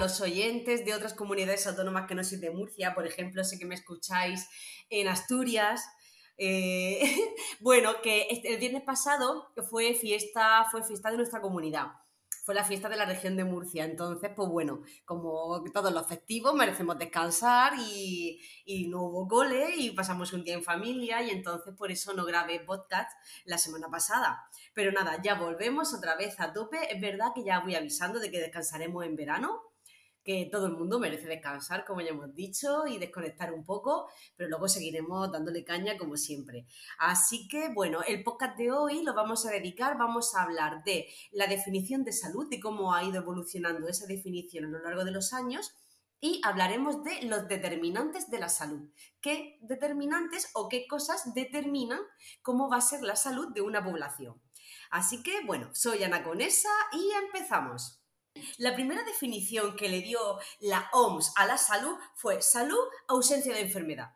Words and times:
los 0.00 0.20
oyentes 0.20 0.84
de 0.84 0.94
otras 0.94 1.14
comunidades 1.14 1.66
autónomas 1.66 2.06
que 2.08 2.14
no 2.14 2.24
soy 2.24 2.38
de 2.38 2.50
Murcia, 2.50 2.94
por 2.94 3.06
ejemplo, 3.06 3.44
sé 3.44 3.58
que 3.58 3.66
me 3.66 3.74
escucháis 3.76 4.48
en 4.90 5.08
Asturias. 5.08 5.82
eh, 6.38 7.00
bueno, 7.60 8.00
que 8.02 8.26
este- 8.30 8.54
el 8.54 8.58
viernes 8.58 8.82
pasado 8.82 9.52
fue 9.68 9.94
fiesta, 9.94 10.64
fue 10.70 10.82
fiesta 10.82 11.10
de 11.10 11.18
nuestra 11.18 11.40
comunidad. 11.42 11.88
Fue 12.46 12.54
la 12.54 12.64
fiesta 12.64 12.88
de 12.88 12.96
la 12.96 13.04
región 13.04 13.36
de 13.36 13.44
Murcia. 13.44 13.84
Entonces, 13.84 14.30
pues 14.34 14.48
bueno, 14.48 14.80
como 15.04 15.62
todos 15.72 15.92
los 15.92 16.06
festivos, 16.08 16.54
merecemos 16.54 16.98
descansar 16.98 17.74
y, 17.78 18.40
y 18.64 18.88
no 18.88 19.02
hubo 19.04 19.28
cole 19.28 19.76
y 19.76 19.90
pasamos 19.90 20.32
un 20.32 20.42
día 20.42 20.54
en 20.54 20.64
familia 20.64 21.22
y 21.22 21.30
entonces 21.30 21.74
por 21.76 21.90
eso 21.92 22.14
no 22.14 22.24
grabé 22.24 22.60
podcast 22.60 23.10
la 23.44 23.58
semana 23.58 23.88
pasada. 23.90 24.42
Pero 24.74 24.90
nada, 24.92 25.20
ya 25.22 25.34
volvemos 25.34 25.92
otra 25.94 26.16
vez 26.16 26.40
a 26.40 26.52
tope. 26.54 26.78
Es 26.92 27.00
verdad 27.00 27.28
que 27.34 27.44
ya 27.44 27.60
voy 27.60 27.74
avisando 27.74 28.18
de 28.18 28.30
que 28.30 28.40
descansaremos 28.40 29.04
en 29.04 29.14
verano, 29.16 29.60
todo 30.50 30.66
el 30.66 30.72
mundo 30.72 30.98
merece 30.98 31.26
descansar, 31.26 31.84
como 31.84 32.00
ya 32.00 32.10
hemos 32.10 32.34
dicho, 32.34 32.86
y 32.86 32.98
desconectar 32.98 33.52
un 33.52 33.64
poco, 33.64 34.08
pero 34.36 34.48
luego 34.48 34.68
seguiremos 34.68 35.30
dándole 35.32 35.64
caña 35.64 35.96
como 35.96 36.16
siempre. 36.16 36.66
Así 36.98 37.48
que, 37.48 37.68
bueno, 37.72 38.00
el 38.06 38.22
podcast 38.22 38.56
de 38.56 38.70
hoy 38.70 39.02
lo 39.02 39.14
vamos 39.14 39.46
a 39.46 39.50
dedicar, 39.50 39.98
vamos 39.98 40.34
a 40.34 40.42
hablar 40.42 40.84
de 40.84 41.06
la 41.32 41.46
definición 41.46 42.04
de 42.04 42.12
salud, 42.12 42.48
de 42.48 42.60
cómo 42.60 42.94
ha 42.94 43.04
ido 43.04 43.18
evolucionando 43.18 43.88
esa 43.88 44.06
definición 44.06 44.66
a 44.66 44.68
lo 44.68 44.82
largo 44.82 45.04
de 45.04 45.12
los 45.12 45.32
años. 45.32 45.74
Y 46.22 46.42
hablaremos 46.44 47.02
de 47.02 47.22
los 47.22 47.48
determinantes 47.48 48.28
de 48.28 48.38
la 48.38 48.50
salud. 48.50 48.90
¿Qué 49.22 49.58
determinantes 49.62 50.50
o 50.52 50.68
qué 50.68 50.86
cosas 50.86 51.32
determinan 51.32 52.00
cómo 52.42 52.68
va 52.68 52.76
a 52.76 52.82
ser 52.82 53.00
la 53.02 53.16
salud 53.16 53.48
de 53.54 53.62
una 53.62 53.82
población? 53.82 54.40
Así 54.90 55.22
que, 55.22 55.44
bueno, 55.46 55.70
soy 55.72 56.04
Ana 56.04 56.22
Conesa 56.22 56.68
y 56.92 57.10
empezamos. 57.24 57.99
La 58.58 58.74
primera 58.74 59.02
definición 59.04 59.76
que 59.76 59.88
le 59.88 60.00
dio 60.00 60.38
la 60.60 60.88
OMS 60.92 61.32
a 61.36 61.46
la 61.46 61.58
salud 61.58 61.96
fue 62.14 62.42
salud, 62.42 62.78
ausencia 63.08 63.54
de 63.54 63.60
enfermedad. 63.60 64.12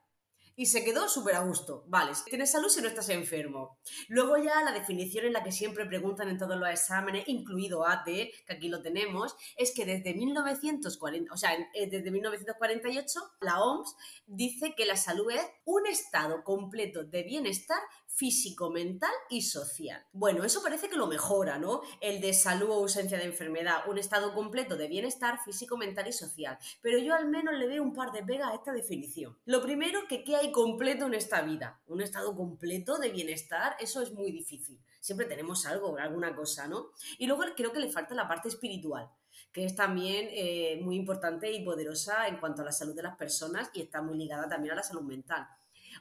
Y 0.56 0.66
se 0.66 0.84
quedó 0.84 1.08
súper 1.08 1.34
a 1.34 1.41
gusto. 1.41 1.84
Vale, 1.88 2.12
tienes 2.27 2.52
salud 2.52 2.69
si 2.69 2.80
no 2.80 2.88
estás 2.88 3.08
enfermo. 3.08 3.78
Luego 4.08 4.36
ya 4.36 4.62
la 4.62 4.72
definición 4.72 5.27
en 5.27 5.33
la 5.33 5.42
que 5.42 5.50
siempre 5.50 5.84
preguntan 5.84 6.28
en 6.28 6.38
todos 6.38 6.56
los 6.56 6.69
exámenes, 6.69 7.28
incluido 7.28 7.86
ATE, 7.86 8.30
que 8.47 8.52
aquí 8.52 8.69
lo 8.69 8.80
tenemos, 8.80 9.34
es 9.56 9.72
que 9.75 9.84
desde 9.84 10.14
1940, 10.14 11.32
o 11.32 11.36
sea, 11.36 11.55
eh, 11.75 11.88
desde 11.91 12.10
1948, 12.10 13.20
la 13.41 13.60
OMS 13.62 13.97
dice 14.27 14.75
que 14.77 14.86
la 14.86 14.97
salud 14.97 15.30
es 15.30 15.44
un 15.64 15.86
estado 15.86 16.44
completo 16.44 17.05
de 17.05 17.22
bienestar 17.25 17.80
físico, 18.14 18.70
mental 18.70 19.10
y 19.28 19.42
social. 19.42 20.05
Bueno, 20.12 20.44
eso 20.44 20.62
parece 20.62 20.88
que 20.88 20.97
lo 20.97 21.06
mejora, 21.06 21.58
¿no? 21.58 21.82
El 22.00 22.20
de 22.20 22.32
salud 22.32 22.70
o 22.70 22.75
ausencia 22.75 23.19
de 23.19 23.25
enfermedad, 23.25 23.88
un 23.88 23.98
estado 23.98 24.34
completo 24.34 24.77
de 24.77 24.86
bienestar 24.86 25.41
físico, 25.44 25.77
mental 25.77 26.06
y 26.06 26.12
social. 26.12 26.58
Pero 26.80 26.98
yo 26.98 27.14
al 27.14 27.28
menos 27.28 27.55
le 27.55 27.66
veo 27.66 27.82
un 27.82 27.92
par 27.92 28.12
de 28.12 28.22
pegas 28.22 28.50
a 28.50 28.55
esta 28.55 28.72
definición. 28.72 29.36
Lo 29.47 29.62
primero, 29.62 30.06
que 30.09 30.22
qué 30.22 30.36
hay 30.36 30.44
completo 30.53 31.06
en 31.06 31.15
esta 31.15 31.43
vida. 31.43 31.81
Un 31.87 32.00
estado 32.00 32.34
completo 32.37 32.99
de 32.99 33.10
bienestar, 33.10 33.77
eso 33.81 34.03
es 34.03 34.12
muy 34.12 34.32
difícil. 34.32 34.81
Siempre 35.00 35.27
tenemos 35.27 35.66
algo, 35.66 35.97
alguna 35.99 36.34
cosa, 36.34 36.66
¿no? 36.66 36.91
Y 37.19 37.27
luego 37.27 37.44
creo 37.56 37.72
que 37.72 37.81
le 37.81 37.91
falta 37.91 38.15
la 38.15 38.28
parte 38.28 38.49
espiritual 38.49 39.10
que 39.53 39.65
es 39.65 39.77
también 39.77 40.28
eh, 40.33 40.81
muy 40.83 40.97
importante 40.97 41.50
y 41.50 41.65
poderosa 41.65 42.27
en 42.27 42.38
cuanto 42.38 42.62
a 42.62 42.65
la 42.65 42.72
salud 42.72 42.94
de 42.94 43.03
las 43.03 43.16
personas 43.16 43.71
y 43.72 43.83
está 43.83 44.03
muy 44.03 44.19
ligada 44.19 44.49
también 44.49 44.72
a 44.72 44.77
la 44.77 44.83
salud 44.83 45.03
mental. 45.03 45.47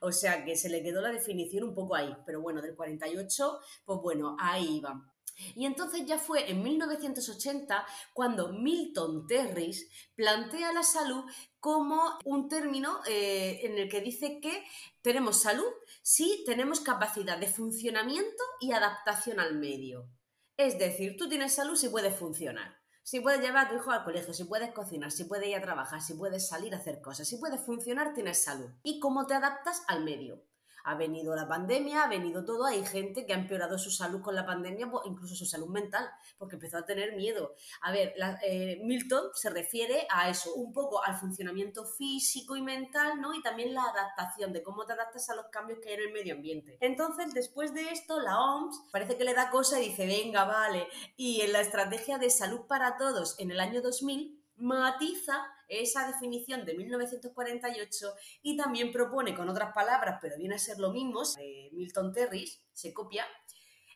O 0.01 0.11
sea 0.11 0.43
que 0.43 0.55
se 0.55 0.69
le 0.69 0.81
quedó 0.81 1.01
la 1.01 1.11
definición 1.11 1.63
un 1.63 1.75
poco 1.75 1.95
ahí, 1.95 2.15
pero 2.25 2.41
bueno, 2.41 2.61
del 2.61 2.75
48, 2.75 3.59
pues 3.85 3.99
bueno, 4.01 4.35
ahí 4.39 4.77
iba. 4.77 5.12
Y 5.55 5.65
entonces 5.65 6.05
ya 6.05 6.17
fue 6.17 6.49
en 6.49 6.63
1980 6.63 7.85
cuando 8.13 8.53
Milton 8.53 9.27
Terris 9.27 9.89
plantea 10.15 10.71
la 10.73 10.83
salud 10.83 11.23
como 11.59 12.19
un 12.25 12.49
término 12.49 12.99
eh, 13.07 13.61
en 13.63 13.77
el 13.77 13.89
que 13.89 14.01
dice 14.01 14.39
que 14.41 14.63
tenemos 15.01 15.41
salud 15.41 15.71
si 16.01 16.43
tenemos 16.45 16.79
capacidad 16.81 17.37
de 17.37 17.47
funcionamiento 17.47 18.43
y 18.59 18.71
adaptación 18.71 19.39
al 19.39 19.55
medio. 19.55 20.09
Es 20.57 20.77
decir, 20.77 21.15
tú 21.17 21.27
tienes 21.29 21.53
salud 21.53 21.75
si 21.75 21.89
puedes 21.89 22.15
funcionar. 22.15 22.83
Si 23.05 23.19
puedes 23.19 23.41
llevar 23.41 23.65
a 23.65 23.69
tu 23.69 23.75
hijo 23.75 23.91
al 23.91 24.05
colegio, 24.05 24.33
si 24.33 24.45
puedes 24.45 24.71
cocinar, 24.71 25.11
si 25.11 25.25
puedes 25.25 25.49
ir 25.49 25.55
a 25.57 25.61
trabajar, 25.61 26.01
si 26.01 26.13
puedes 26.13 26.47
salir 26.47 26.73
a 26.73 26.77
hacer 26.77 27.01
cosas, 27.01 27.27
si 27.27 27.35
puedes 27.37 27.59
funcionar, 27.59 28.13
tienes 28.13 28.41
salud. 28.41 28.69
¿Y 28.81 28.99
cómo 28.99 29.27
te 29.27 29.33
adaptas 29.33 29.83
al 29.87 30.05
medio? 30.05 30.41
Ha 30.83 30.95
venido 30.95 31.35
la 31.35 31.47
pandemia, 31.47 32.03
ha 32.03 32.07
venido 32.07 32.43
todo, 32.43 32.65
hay 32.65 32.85
gente 32.85 33.25
que 33.25 33.33
ha 33.33 33.37
empeorado 33.37 33.77
su 33.77 33.89
salud 33.89 34.21
con 34.21 34.35
la 34.35 34.45
pandemia, 34.45 34.89
pues, 34.89 35.05
incluso 35.05 35.35
su 35.35 35.45
salud 35.45 35.67
mental, 35.67 36.09
porque 36.37 36.55
empezó 36.55 36.77
a 36.77 36.85
tener 36.85 37.15
miedo. 37.15 37.55
A 37.81 37.91
ver, 37.91 38.13
eh, 38.45 38.81
Milton 38.83 39.29
se 39.33 39.49
refiere 39.49 40.07
a 40.09 40.29
eso, 40.29 40.53
un 40.55 40.73
poco 40.73 41.03
al 41.03 41.15
funcionamiento 41.15 41.85
físico 41.85 42.55
y 42.55 42.61
mental, 42.61 43.21
¿no? 43.21 43.33
Y 43.33 43.41
también 43.41 43.73
la 43.73 43.83
adaptación, 43.83 44.51
de 44.53 44.61
cómo 44.61 44.85
te 44.85 44.93
adaptas 44.93 45.29
a 45.29 45.35
los 45.35 45.47
cambios 45.47 45.79
que 45.79 45.89
hay 45.89 45.95
en 45.95 46.01
el 46.01 46.13
medio 46.13 46.35
ambiente. 46.35 46.77
Entonces, 46.81 47.33
después 47.33 47.73
de 47.73 47.89
esto, 47.89 48.19
la 48.19 48.39
OMS 48.39 48.83
parece 48.91 49.17
que 49.17 49.23
le 49.23 49.33
da 49.33 49.49
cosa 49.49 49.79
y 49.79 49.89
dice, 49.89 50.05
venga, 50.05 50.45
vale, 50.45 50.87
y 51.15 51.41
en 51.41 51.53
la 51.53 51.61
estrategia 51.61 52.17
de 52.17 52.29
salud 52.29 52.61
para 52.67 52.97
todos 52.97 53.39
en 53.39 53.51
el 53.51 53.59
año 53.59 53.81
2000 53.81 54.42
matiza 54.63 55.45
esa 55.67 56.07
definición 56.07 56.65
de 56.65 56.75
1948 56.75 58.13
y 58.41 58.57
también 58.57 58.91
propone 58.91 59.35
con 59.35 59.49
otras 59.49 59.73
palabras, 59.73 60.19
pero 60.21 60.37
viene 60.37 60.55
a 60.55 60.59
ser 60.59 60.79
lo 60.79 60.91
mismo, 60.91 61.21
de 61.35 61.69
Milton 61.73 62.13
Terris, 62.13 62.61
se 62.71 62.93
copia, 62.93 63.25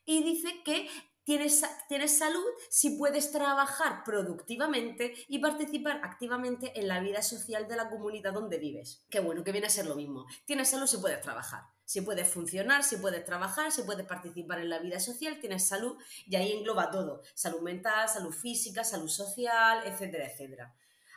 y 0.05 0.23
dice 0.23 0.61
que 0.63 0.89
tienes, 1.27 1.61
tienes 1.89 2.17
salud 2.17 2.45
si 2.69 2.91
puedes 2.91 3.33
trabajar 3.33 4.03
productivamente 4.05 5.13
y 5.27 5.39
participar 5.39 5.99
activamente 6.01 6.79
en 6.79 6.87
la 6.87 7.01
vida 7.01 7.21
social 7.21 7.67
de 7.67 7.75
la 7.75 7.89
comunidad 7.89 8.31
donde 8.31 8.57
vives. 8.57 9.03
Qué 9.09 9.19
bueno, 9.19 9.43
que 9.43 9.51
viene 9.51 9.67
a 9.67 9.69
ser 9.69 9.87
lo 9.87 9.95
mismo. 9.95 10.25
Tienes 10.45 10.69
salud 10.69 10.87
si 10.87 10.97
puedes 10.97 11.19
trabajar. 11.19 11.63
Si 11.83 11.99
puedes 11.99 12.29
funcionar, 12.29 12.81
si 12.85 12.95
puedes 12.95 13.25
trabajar, 13.25 13.73
si 13.73 13.81
puedes 13.81 14.05
participar 14.05 14.59
en 14.59 14.69
la 14.69 14.79
vida 14.79 15.01
social, 15.01 15.37
tienes 15.41 15.67
salud 15.67 15.97
y 16.25 16.37
ahí 16.37 16.53
engloba 16.53 16.91
todo. 16.91 17.21
Salud 17.33 17.59
mental, 17.59 18.07
salud 18.07 18.31
física, 18.31 18.85
salud 18.85 19.09
social, 19.09 19.81
etcétera, 19.85 20.27
etcétera. 20.27 20.73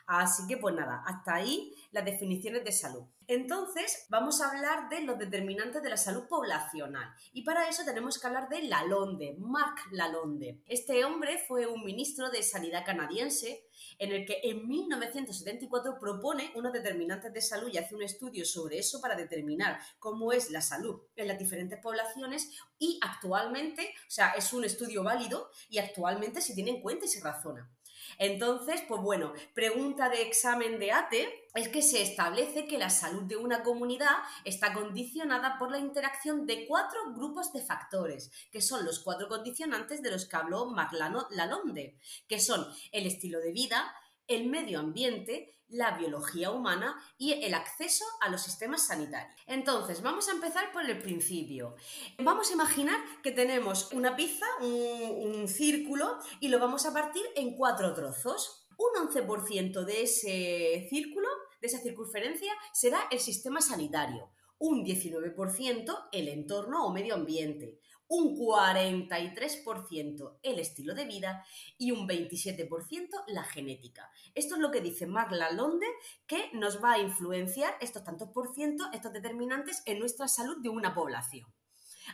Así 0.07 0.47
que 0.47 0.57
pues 0.57 0.75
nada, 0.75 1.03
hasta 1.05 1.35
ahí 1.35 1.73
las 1.91 2.05
definiciones 2.05 2.63
de 2.63 2.71
salud. 2.71 3.03
Entonces 3.27 4.07
vamos 4.09 4.41
a 4.41 4.49
hablar 4.49 4.89
de 4.89 5.01
los 5.01 5.17
determinantes 5.17 5.81
de 5.81 5.89
la 5.89 5.95
salud 5.95 6.27
poblacional 6.27 7.13
y 7.31 7.43
para 7.43 7.69
eso 7.69 7.85
tenemos 7.85 8.19
que 8.19 8.27
hablar 8.27 8.49
de 8.49 8.63
Lalonde, 8.63 9.35
Marc 9.39 9.79
Lalonde. 9.91 10.61
Este 10.65 11.05
hombre 11.05 11.37
fue 11.47 11.65
un 11.65 11.85
ministro 11.85 12.29
de 12.29 12.43
Sanidad 12.43 12.85
canadiense 12.85 13.69
en 13.99 14.11
el 14.11 14.25
que 14.25 14.41
en 14.43 14.67
1974 14.67 15.97
propone 15.97 16.51
unos 16.55 16.73
determinantes 16.73 17.31
de 17.31 17.41
salud 17.41 17.69
y 17.71 17.77
hace 17.77 17.95
un 17.95 18.03
estudio 18.03 18.45
sobre 18.45 18.79
eso 18.79 18.99
para 18.99 19.15
determinar 19.15 19.79
cómo 19.99 20.33
es 20.33 20.51
la 20.51 20.61
salud 20.61 21.01
en 21.15 21.27
las 21.27 21.39
diferentes 21.39 21.79
poblaciones 21.79 22.49
y 22.77 22.99
actualmente, 23.01 23.93
o 24.07 24.11
sea, 24.11 24.31
es 24.31 24.51
un 24.51 24.65
estudio 24.65 25.03
válido 25.03 25.49
y 25.69 25.77
actualmente 25.77 26.41
se 26.41 26.53
tiene 26.53 26.71
en 26.71 26.81
cuenta 26.81 27.05
y 27.05 27.07
se 27.07 27.21
razona. 27.21 27.71
Entonces, 28.17 28.83
pues 28.87 29.01
bueno, 29.01 29.33
pregunta 29.53 30.09
de 30.09 30.21
examen 30.21 30.79
de 30.79 30.91
ATE 30.91 31.49
es 31.55 31.67
que 31.67 31.81
se 31.81 32.01
establece 32.01 32.65
que 32.65 32.77
la 32.77 32.89
salud 32.89 33.23
de 33.23 33.35
una 33.35 33.63
comunidad 33.63 34.17
está 34.45 34.73
condicionada 34.73 35.57
por 35.57 35.69
la 35.71 35.79
interacción 35.79 36.45
de 36.45 36.65
cuatro 36.65 37.13
grupos 37.13 37.51
de 37.51 37.61
factores, 37.61 38.31
que 38.51 38.61
son 38.61 38.85
los 38.85 38.99
cuatro 38.99 39.27
condicionantes 39.27 40.01
de 40.01 40.11
los 40.11 40.25
que 40.25 40.37
habló 40.37 40.67
Marlano 40.67 41.27
Lalonde, 41.31 41.97
que 42.27 42.39
son 42.39 42.65
el 42.91 43.05
estilo 43.05 43.39
de 43.39 43.51
vida, 43.51 43.93
el 44.35 44.47
medio 44.47 44.79
ambiente, 44.79 45.53
la 45.71 45.97
biología 45.97 46.51
humana 46.51 47.01
y 47.17 47.33
el 47.33 47.53
acceso 47.53 48.05
a 48.19 48.29
los 48.29 48.41
sistemas 48.41 48.87
sanitarios. 48.87 49.33
Entonces, 49.47 50.01
vamos 50.01 50.27
a 50.27 50.31
empezar 50.31 50.71
por 50.71 50.83
el 50.83 50.99
principio. 50.99 51.75
Vamos 52.19 52.49
a 52.49 52.53
imaginar 52.53 52.97
que 53.23 53.31
tenemos 53.31 53.91
una 53.93 54.15
pizza, 54.15 54.45
un, 54.61 55.47
círculo, 55.47 56.17
y 56.39 56.49
lo 56.49 56.59
vamos 56.59 56.85
a 56.85 56.93
partir 56.93 57.23
en 57.35 57.55
cuatro 57.55 57.93
trozos. 57.93 58.67
Un 58.77 59.07
11% 59.07 59.83
de 59.85 60.03
ese 60.03 60.87
círculo, 60.89 61.27
de 61.61 61.67
esa 61.67 61.79
circunferencia, 61.79 62.51
será 62.73 63.07
el 63.11 63.19
sistema 63.19 63.61
sanitario. 63.61 64.31
Un 64.57 64.83
19% 64.83 66.09
el 66.11 66.27
entorno 66.27 66.85
o 66.85 66.93
medio 66.93 67.15
ambiente 67.15 67.79
un 68.11 68.35
43% 68.35 70.39
el 70.43 70.59
estilo 70.59 70.93
de 70.93 71.05
vida 71.05 71.45
y 71.77 71.91
un 71.91 72.09
27% 72.09 73.07
la 73.27 73.45
genética. 73.45 74.11
Esto 74.35 74.55
es 74.55 74.61
lo 74.61 74.69
que 74.69 74.81
dice 74.81 75.07
Mark 75.07 75.31
Lalonde, 75.31 75.87
que 76.27 76.49
nos 76.53 76.83
va 76.83 76.93
a 76.93 76.99
influenciar 76.99 77.73
estos 77.79 78.03
tantos 78.03 78.27
por 78.29 78.53
ciento, 78.53 78.83
estos 78.91 79.13
determinantes 79.13 79.81
en 79.85 79.99
nuestra 79.99 80.27
salud 80.27 80.57
de 80.61 80.67
una 80.67 80.93
población. 80.93 81.47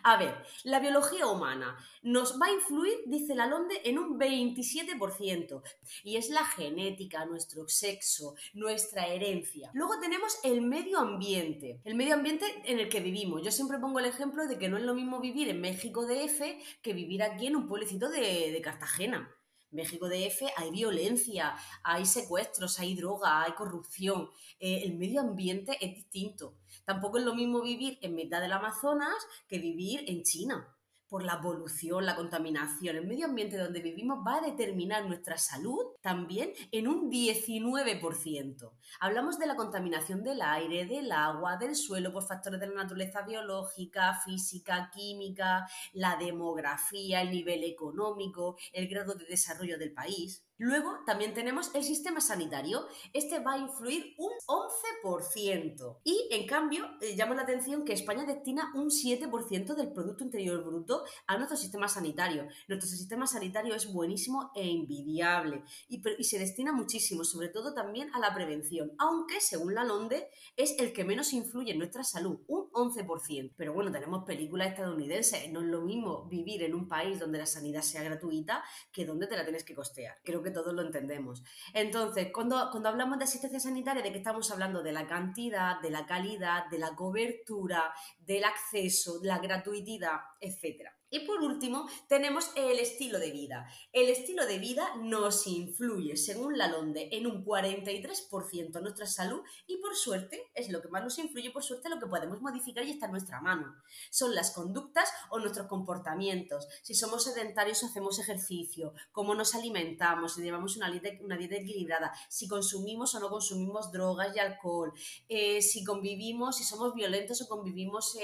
A 0.03 0.17
ver, 0.17 0.35
la 0.63 0.79
biología 0.79 1.27
humana 1.27 1.77
nos 2.01 2.39
va 2.39 2.47
a 2.47 2.53
influir, 2.53 2.97
dice 3.05 3.35
Lalonde, 3.35 3.81
en 3.83 3.99
un 3.99 4.19
27%. 4.19 5.61
Y 6.03 6.17
es 6.17 6.29
la 6.29 6.45
genética, 6.45 7.25
nuestro 7.25 7.67
sexo, 7.67 8.35
nuestra 8.53 9.07
herencia. 9.07 9.71
Luego 9.73 9.99
tenemos 9.99 10.39
el 10.44 10.61
medio 10.61 10.99
ambiente, 10.99 11.81
el 11.83 11.95
medio 11.95 12.15
ambiente 12.15 12.45
en 12.65 12.79
el 12.79 12.89
que 12.89 12.99
vivimos. 12.99 13.44
Yo 13.44 13.51
siempre 13.51 13.79
pongo 13.79 13.99
el 13.99 14.05
ejemplo 14.05 14.47
de 14.47 14.57
que 14.57 14.69
no 14.69 14.77
es 14.77 14.83
lo 14.83 14.94
mismo 14.94 15.19
vivir 15.19 15.49
en 15.49 15.61
México 15.61 16.05
DF 16.05 16.41
que 16.81 16.93
vivir 16.93 17.23
aquí 17.23 17.47
en 17.47 17.55
un 17.55 17.67
pueblecito 17.67 18.09
de, 18.09 18.51
de 18.51 18.61
Cartagena. 18.61 19.37
México 19.71 20.07
DF 20.07 20.43
hay 20.55 20.71
violencia, 20.71 21.55
hay 21.83 22.05
secuestros, 22.05 22.79
hay 22.79 22.95
droga, 22.95 23.43
hay 23.43 23.51
corrupción. 23.53 24.29
Eh, 24.59 24.83
el 24.83 24.97
medio 24.97 25.21
ambiente 25.21 25.77
es 25.81 25.95
distinto. 25.95 26.55
Tampoco 26.85 27.17
es 27.17 27.25
lo 27.25 27.35
mismo 27.35 27.61
vivir 27.61 27.97
en 28.01 28.15
mitad 28.15 28.41
del 28.41 28.53
Amazonas 28.53 29.15
que 29.47 29.59
vivir 29.59 30.05
en 30.07 30.23
China 30.23 30.76
por 31.09 31.24
la 31.24 31.42
polución, 31.42 32.06
la 32.06 32.15
contaminación. 32.15 32.95
El 32.95 33.07
medio 33.07 33.25
ambiente 33.25 33.57
donde 33.57 33.81
vivimos 33.81 34.19
va 34.25 34.36
a 34.36 34.42
determinar 34.42 35.06
nuestra 35.06 35.38
salud 35.38 35.94
también 36.01 36.51
en 36.71 36.88
un 36.88 37.09
19%. 37.09 38.71
Hablamos 39.00 39.39
de 39.39 39.48
la 39.48 39.56
contaminación 39.56 40.24
del 40.24 40.42
aire, 40.42 40.86
del 40.86 41.12
agua, 41.12 41.57
del 41.57 41.75
suelo 41.75 42.12
por 42.12 42.27
factores 42.27 42.59
de 42.59 42.68
la 42.68 42.83
naturaleza 42.83 43.21
biológica, 43.21 44.19
física, 44.25 44.92
química, 44.94 45.68
la 45.94 46.15
demografía, 46.18 47.21
el 47.21 47.31
nivel 47.31 47.63
económico, 47.63 48.57
el 48.74 48.88
grado 48.88 49.15
de 49.15 49.25
desarrollo 49.25 49.77
del 49.77 49.94
país. 49.94 50.44
Luego 50.59 51.04
también 51.06 51.36
tenemos 51.36 51.69
el 51.75 51.83
sistema 51.83 52.19
sanitario. 52.19 52.88
Este 53.13 53.39
va 53.39 53.54
a 53.54 53.57
influir 53.59 54.15
un 54.18 54.31
11%. 54.48 56.00
Y 56.04 56.27
en 56.31 56.48
cambio, 56.48 56.86
eh, 57.00 57.15
llama 57.15 57.36
la 57.36 57.44
atención 57.44 57.86
que 57.86 57.94
España 57.94 58.25
destina 58.25 58.71
un 58.74 58.89
7% 58.89 59.75
del 59.75 59.92
Producto 59.92 60.24
Interior 60.24 60.63
Bruto 60.63 61.04
a 61.27 61.38
nuestro 61.38 61.57
sistema 61.57 61.88
sanitario. 61.88 62.48
Nuestro 62.68 62.89
sistema 62.89 63.27
sanitario 63.27 63.75
es 63.75 63.92
buenísimo 63.94 64.51
e 64.56 64.68
envidiable 64.68 65.63
y, 65.89 66.01
se 66.24 66.39
destina 66.39 66.71
muchísimo, 66.71 67.24
sobre 67.24 67.50
todo 67.50 67.74
también 67.74 68.10
a 68.15 68.19
la 68.19 68.33
prevención, 68.33 68.94
aunque 68.98 69.39
según 69.39 69.75
la 69.75 69.83
LONDE 69.83 70.30
es 70.56 70.75
el 70.80 70.92
que 70.92 71.03
menos 71.06 71.33
influye 71.33 71.71
en 71.71 71.77
nuestra 71.77 72.03
salud, 72.03 72.39
un 72.48 72.69
11%. 72.71 73.53
Pero 73.56 73.74
bueno, 73.74 73.92
tenemos 73.92 74.25
películas 74.25 74.69
estadounidenses, 74.69 75.51
no 75.51 75.62
es 75.62 75.68
lo 75.68 75.81
mismo 75.81 76.25
vivir 76.25 76.63
en 76.63 76.74
un 76.74 76.88
país 76.88 77.19
donde 77.19 77.38
la 77.38 77.45
sanidad 77.45 77.81
sea 77.81 78.03
gratuita 78.03 78.63
que 78.92 79.06
donde 79.06 79.27
te 79.27 79.36
la 79.36 79.44
tienes 79.44 79.63
que 79.63 79.75
costear. 79.75 80.18
Creo 80.24 80.42
que 80.42 80.46
todos 80.51 80.73
lo 80.73 80.81
entendemos. 80.81 81.44
Entonces, 81.73 82.29
cuando, 82.33 82.69
cuando 82.71 82.89
hablamos 82.89 83.17
de 83.17 83.25
asistencia 83.25 83.59
sanitaria, 83.59 84.03
¿de 84.03 84.11
qué 84.11 84.17
estamos 84.17 84.51
hablando? 84.51 84.83
De 84.83 84.91
la 84.91 85.07
cantidad, 85.07 85.79
de 85.81 85.89
la 85.89 86.05
calidad, 86.05 86.69
de 86.69 86.79
la 86.79 86.95
cobertura, 86.95 87.94
del 88.19 88.44
acceso, 88.44 89.19
de 89.19 89.27
la 89.27 89.39
gratuidad, 89.39 90.19
etcétera. 90.39 90.94
Y 91.09 91.19
por 91.21 91.42
último, 91.42 91.88
tenemos 92.09 92.51
el 92.56 92.80
estilo 92.80 93.18
de 93.18 93.31
vida. 93.31 93.65
El 93.94 94.09
estilo 94.09 94.45
de 94.45 94.59
vida 94.59 94.94
nos 94.98 95.48
influye, 95.48 96.18
según 96.18 96.57
la 96.57 96.68
LONDE, 96.68 97.15
en 97.15 97.27
un 97.27 97.45
43% 97.45 98.75
en 98.75 98.83
nuestra 98.83 99.06
salud 99.06 99.42
y 99.68 99.77
por 99.77 99.95
suerte, 99.95 100.51
es 100.54 100.69
lo 100.69 100.81
que 100.81 100.89
más 100.89 101.04
nos 101.04 101.18
influye, 101.18 101.51
por 101.51 101.63
suerte 101.63 101.88
lo 101.88 101.98
que 102.00 102.07
podemos 102.07 102.42
modificar 102.42 102.83
y 102.83 102.92
está 102.92 103.06
en 103.06 103.13
nuestra 103.13 103.39
mano. 103.39 103.74
Son 104.09 104.36
las 104.36 104.51
conductas 104.51 105.09
o 105.30 105.39
nuestros 105.39 105.68
comportamientos. 105.68 106.68
Si 106.81 106.94
somos 106.94 107.24
sedentarios 107.24 107.81
o 107.83 107.86
hacemos 107.86 108.19
ejercicio, 108.19 108.94
cómo 109.13 109.33
nos 109.33 109.56
alimentamos, 109.56 110.36
si 110.36 110.42
llevamos 110.42 110.75
una 110.75 110.92
dieta, 110.92 111.10
una 111.24 111.38
dieta 111.38 111.56
equilibrada, 111.56 112.12
si 112.27 112.50
consumimos 112.50 113.15
o 113.15 113.21
no 113.21 113.30
consumimos 113.30 113.94
drogas 113.94 114.36
y 114.36 114.39
alcohol, 114.39 114.92
eh, 115.30 115.62
si 115.62 115.86
convivimos, 115.86 116.57
si 116.57 116.65
somos 116.65 116.94
violentos 116.94 117.42
o 117.42 117.48
convivimos 117.48 118.18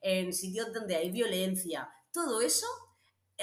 en 0.00 0.32
sitios 0.32 0.72
donde 0.72 0.94
hay 0.94 1.10
violencia 1.10 1.90
todo 2.12 2.40
eso 2.40 2.66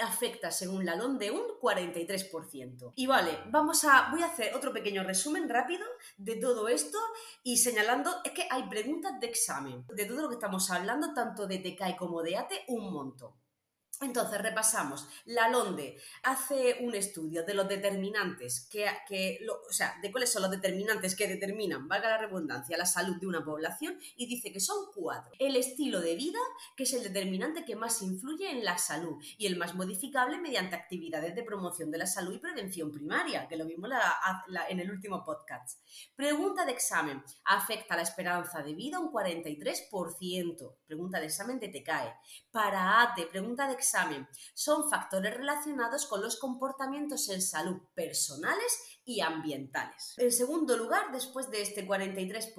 afecta, 0.01 0.51
según 0.51 0.85
la 0.85 0.95
LON, 0.95 1.17
de 1.17 1.31
un 1.31 1.41
43%. 1.61 2.93
Y 2.95 3.07
vale, 3.07 3.39
vamos 3.47 3.83
a, 3.83 4.09
voy 4.11 4.21
a 4.21 4.27
hacer 4.27 4.55
otro 4.55 4.71
pequeño 4.71 5.03
resumen 5.03 5.49
rápido 5.49 5.85
de 6.17 6.35
todo 6.35 6.67
esto 6.67 6.97
y 7.43 7.57
señalando, 7.57 8.11
es 8.23 8.31
que 8.31 8.47
hay 8.49 8.63
preguntas 8.69 9.19
de 9.19 9.27
examen. 9.27 9.85
De 9.93 10.05
todo 10.05 10.21
lo 10.21 10.29
que 10.29 10.35
estamos 10.35 10.69
hablando, 10.71 11.13
tanto 11.13 11.47
de 11.47 11.59
TECAE 11.59 11.97
como 11.97 12.21
de 12.21 12.37
ATE, 12.37 12.65
un 12.67 12.91
montón. 12.93 13.33
Entonces, 14.01 14.41
repasamos. 14.41 15.05
La 15.25 15.49
LONDE 15.49 15.97
hace 16.23 16.77
un 16.79 16.95
estudio 16.95 17.43
de 17.43 17.53
los 17.53 17.67
determinantes, 17.67 18.65
que, 18.71 18.85
que 19.05 19.45
o 19.49 19.73
sea, 19.73 19.97
de 20.01 20.09
cuáles 20.09 20.31
son 20.31 20.43
los 20.43 20.51
determinantes 20.51 21.17
que 21.17 21.27
determinan, 21.27 21.85
valga 21.89 22.11
la 22.11 22.17
redundancia, 22.17 22.77
la 22.77 22.85
salud 22.85 23.17
de 23.19 23.27
una 23.27 23.43
población 23.43 23.99
y 24.15 24.25
dice 24.27 24.53
que 24.53 24.61
son 24.61 24.85
cuatro. 24.95 25.33
El 25.37 25.57
estilo 25.57 25.99
de 25.99 26.15
vida, 26.15 26.39
que 26.77 26.83
es 26.83 26.93
el 26.93 27.03
determinante 27.03 27.65
que 27.65 27.75
más 27.75 28.01
influye 28.01 28.49
en 28.49 28.63
la 28.63 28.77
salud 28.77 29.21
y 29.37 29.47
el 29.47 29.57
más 29.57 29.75
modificable 29.75 30.37
mediante 30.37 30.77
actividades 30.77 31.35
de 31.35 31.43
promoción 31.43 31.91
de 31.91 31.97
la 31.97 32.07
salud 32.07 32.33
y 32.33 32.39
prevención 32.39 32.93
primaria, 32.93 33.49
que 33.49 33.57
lo 33.57 33.65
vimos 33.65 33.89
en 34.69 34.79
el 34.79 34.91
último 34.91 35.25
podcast. 35.25 35.81
Pregunta 36.15 36.65
de 36.65 36.71
examen. 36.71 37.21
¿Afecta 37.43 37.97
la 37.97 38.03
esperanza 38.03 38.61
de 38.61 38.73
vida 38.75 38.99
un 38.99 39.11
43%? 39.11 40.75
Pregunta 40.85 41.19
de 41.19 41.25
examen 41.25 41.59
de 41.59 41.67
TECAE. 41.67 42.13
Para 42.49 43.01
ATE, 43.01 43.25
pregunta 43.25 43.67
de 43.67 43.73
examen 43.73 43.88
examen. 43.89 44.27
Son 44.53 44.89
factores 44.89 45.33
relacionados 45.35 46.05
con 46.05 46.21
los 46.21 46.37
comportamientos 46.37 47.27
en 47.29 47.41
salud 47.41 47.81
personales 47.95 48.98
y 49.09 49.21
ambientales. 49.21 50.13
En 50.17 50.31
segundo 50.31 50.77
lugar, 50.77 51.11
después 51.11 51.49
de 51.49 51.63
este 51.63 51.87
43%, 51.87 52.53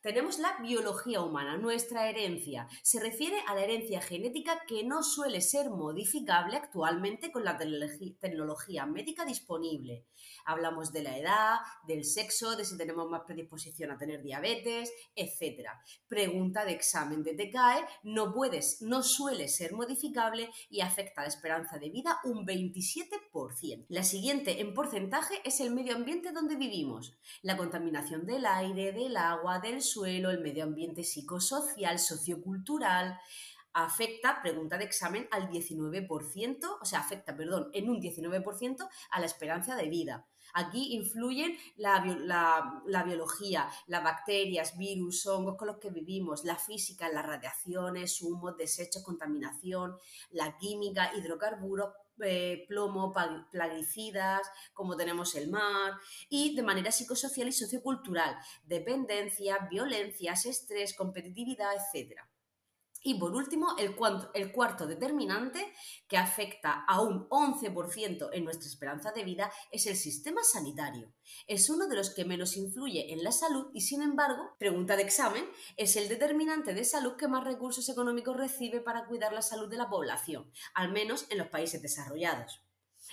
tenemos 0.00 0.38
la 0.38 0.56
biología 0.62 1.20
humana, 1.22 1.56
nuestra 1.56 2.08
herencia. 2.08 2.68
Se 2.84 3.00
refiere 3.00 3.40
a 3.48 3.54
la 3.56 3.64
herencia 3.64 4.00
genética 4.00 4.62
que 4.68 4.84
no 4.84 5.02
suele 5.02 5.40
ser 5.40 5.70
modificable 5.70 6.56
actualmente 6.56 7.32
con 7.32 7.44
la 7.44 7.58
tecnología 7.58 8.86
médica 8.86 9.24
disponible. 9.24 10.06
Hablamos 10.44 10.92
de 10.92 11.02
la 11.02 11.18
edad, 11.18 11.56
del 11.88 12.04
sexo, 12.04 12.54
de 12.54 12.64
si 12.64 12.78
tenemos 12.78 13.10
más 13.10 13.22
predisposición 13.26 13.90
a 13.90 13.98
tener 13.98 14.22
diabetes, 14.22 14.92
etc. 15.16 15.68
Pregunta 16.06 16.64
de 16.64 16.72
examen 16.72 17.24
de 17.24 17.34
TCAE, 17.34 17.84
no 18.04 18.32
puedes, 18.32 18.82
no 18.82 19.02
suele 19.02 19.48
ser 19.48 19.72
modificable 19.72 20.48
y 20.70 20.80
afecta 20.80 21.22
a 21.22 21.24
la 21.24 21.28
esperanza 21.28 21.78
de 21.78 21.90
vida 21.90 22.20
un 22.22 22.46
27%. 22.46 23.86
La 23.88 24.04
siguiente 24.04 24.60
en 24.60 24.72
porcentaje 24.72 25.40
es 25.44 25.55
el 25.60 25.74
medio 25.74 25.94
ambiente 25.94 26.32
donde 26.32 26.56
vivimos. 26.56 27.16
La 27.42 27.56
contaminación 27.56 28.26
del 28.26 28.46
aire, 28.46 28.92
del 28.92 29.16
agua, 29.16 29.58
del 29.58 29.82
suelo, 29.82 30.30
el 30.30 30.40
medio 30.40 30.64
ambiente 30.64 31.04
psicosocial, 31.04 31.98
sociocultural, 31.98 33.18
afecta, 33.72 34.40
pregunta 34.42 34.78
de 34.78 34.84
examen, 34.84 35.28
al 35.30 35.50
19%, 35.50 36.78
o 36.80 36.84
sea, 36.84 37.00
afecta, 37.00 37.36
perdón, 37.36 37.68
en 37.74 37.90
un 37.90 38.00
19% 38.00 38.88
a 39.10 39.20
la 39.20 39.26
esperanza 39.26 39.76
de 39.76 39.88
vida. 39.88 40.26
Aquí 40.54 40.94
influyen 40.94 41.54
la, 41.76 42.02
la, 42.86 43.02
biología, 43.02 43.68
las 43.88 44.02
bacterias, 44.02 44.78
virus, 44.78 45.26
hongos 45.26 45.56
con 45.58 45.66
los 45.66 45.76
que 45.76 45.90
vivimos, 45.90 46.44
la 46.44 46.56
física, 46.56 47.10
las 47.10 47.26
radiaciones, 47.26 48.22
humos, 48.22 48.56
desechos, 48.56 49.02
contaminación, 49.02 49.98
la 50.30 50.56
química, 50.56 51.12
hidrocarburos, 51.14 51.92
eh, 52.24 52.64
plomo, 52.68 53.12
plaguicidas, 53.50 54.42
como 54.72 54.96
tenemos 54.96 55.34
el 55.34 55.50
mar, 55.50 55.94
y 56.28 56.54
de 56.54 56.62
manera 56.62 56.92
psicosocial 56.92 57.48
y 57.48 57.52
sociocultural, 57.52 58.36
dependencia, 58.64 59.66
violencias, 59.70 60.46
estrés, 60.46 60.94
competitividad, 60.94 61.72
etc. 61.74 62.20
Y 63.06 63.14
por 63.14 63.36
último, 63.36 63.76
el, 63.78 63.94
cuarto 63.94 64.84
determinante 64.84 65.72
que 66.08 66.16
afecta 66.16 66.84
a 66.88 67.00
un 67.02 67.28
11% 67.28 68.30
en 68.32 68.44
nuestra 68.44 68.68
esperanza 68.68 69.12
de 69.12 69.22
vida 69.22 69.52
es 69.70 69.86
el 69.86 69.94
sistema 69.94 70.42
sanitario. 70.42 71.12
Es 71.46 71.70
uno 71.70 71.86
de 71.86 71.94
los 71.94 72.12
que 72.12 72.24
menos 72.24 72.56
influye 72.56 73.12
en 73.12 73.22
la 73.22 73.30
salud 73.30 73.68
y, 73.72 73.82
sin 73.82 74.02
embargo, 74.02 74.56
pregunta 74.58 74.96
de 74.96 75.04
examen, 75.04 75.48
es 75.76 75.94
el 75.94 76.08
determinante 76.08 76.74
de 76.74 76.82
salud 76.82 77.14
que 77.14 77.28
más 77.28 77.44
recursos 77.44 77.88
económicos 77.88 78.36
recibe 78.36 78.80
para 78.80 79.06
cuidar 79.06 79.32
la 79.32 79.42
salud 79.42 79.68
de 79.68 79.76
la 79.76 79.88
población, 79.88 80.50
al 80.74 80.90
menos 80.90 81.26
en 81.30 81.38
los 81.38 81.46
países 81.46 81.80
desarrollados 81.80 82.65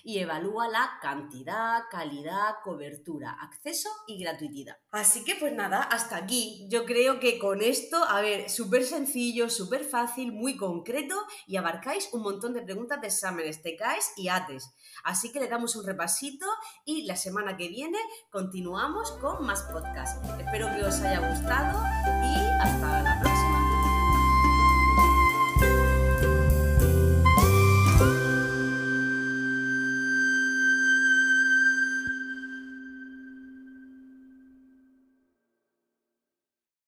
y 0.04 0.20
evalúa 0.20 0.68
la 0.68 1.00
cantidad, 1.02 1.84
calidad, 1.90 2.56
cobertura, 2.64 3.38
acceso 3.42 3.90
y 4.08 4.20
gratuidad. 4.20 4.78
Así 4.92 5.24
que 5.24 5.36
pues 5.36 5.54
nada, 5.54 5.82
hasta 5.82 6.16
aquí. 6.16 6.68
Yo 6.70 6.86
creo 6.86 7.20
que 7.20 7.40
con 7.40 7.62
esto, 7.62 8.04
a 8.04 8.22
ver, 8.22 8.50
súper 8.50 8.84
sencillo, 8.84 9.50
súper 9.50 9.84
fácil, 9.84 10.32
muy 10.32 10.58
concreto 10.58 11.16
y 11.48 11.58
abarcáis 11.58 12.10
un 12.14 12.24
montón 12.24 12.54
de 12.54 12.62
preguntas 12.62 13.02
de 13.02 13.08
exámenes, 13.08 13.62
TECAES 13.62 14.14
y 14.18 14.30
ATES. 14.30 14.74
Así 15.04 15.32
que 15.32 15.40
le 15.40 15.48
damos 15.48 15.76
un 15.76 15.86
repasito 15.86 16.46
y 16.86 17.06
la 17.06 17.16
semana 17.16 17.58
que 17.58 17.68
viene 17.68 17.98
continuamos 18.30 19.12
con 19.14 19.46
más 19.46 19.64
podcasts. 19.64 20.20
Espero 20.40 20.68
que 20.76 20.84
os 20.84 21.00
haya 21.02 21.30
gustado 21.30 21.84
y 22.24 22.36
hasta 22.62 23.04
la 23.04 23.20
próxima. 23.20 23.73